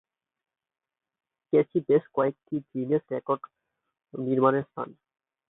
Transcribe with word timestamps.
Cassie 1.53 1.79
বেশ 1.87 2.03
কয়েকটি 2.15 2.55
Guinness 2.69 3.01
বিশ্ব 3.01 3.11
রেকর্ড 3.11 3.41
নির্মাণের 4.13 4.65
স্থান। 4.65 4.89